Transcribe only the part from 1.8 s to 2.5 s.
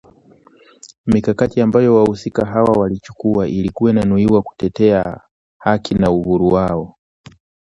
wahusika